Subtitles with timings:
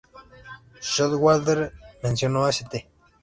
[0.81, 2.87] Showalter mencionó "St.